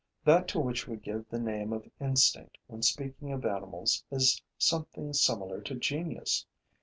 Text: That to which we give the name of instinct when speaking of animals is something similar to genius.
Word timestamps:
That 0.25 0.47
to 0.47 0.59
which 0.59 0.87
we 0.87 0.97
give 0.97 1.29
the 1.29 1.37
name 1.37 1.71
of 1.71 1.87
instinct 1.99 2.57
when 2.65 2.81
speaking 2.81 3.31
of 3.31 3.45
animals 3.45 4.03
is 4.09 4.41
something 4.57 5.13
similar 5.13 5.61
to 5.61 5.75
genius. 5.75 6.47